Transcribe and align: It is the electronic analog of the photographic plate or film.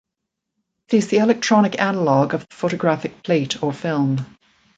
It 0.89 0.95
is 0.97 1.09
the 1.09 1.17
electronic 1.19 1.79
analog 1.79 2.33
of 2.33 2.49
the 2.49 2.55
photographic 2.55 3.21
plate 3.21 3.61
or 3.61 3.71
film. 3.71 4.25